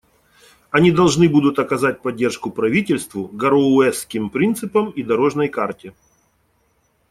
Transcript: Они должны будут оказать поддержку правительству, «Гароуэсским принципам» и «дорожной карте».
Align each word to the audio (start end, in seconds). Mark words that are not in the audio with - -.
Они 0.71 0.89
должны 0.91 1.29
будут 1.29 1.59
оказать 1.59 2.01
поддержку 2.01 2.49
правительству, 2.49 3.27
«Гароуэсским 3.27 4.31
принципам» 4.31 4.89
и 4.89 5.03
«дорожной 5.03 5.47
карте». 5.47 5.93